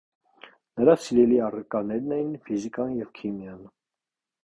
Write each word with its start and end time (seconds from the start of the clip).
Նրա 0.81 0.95
սիրելի 1.03 1.37
առարկաներն 1.49 2.17
էին 2.19 2.35
ֆիզիկան 2.49 2.99
և 3.05 3.15
քիմիան։ 3.23 3.65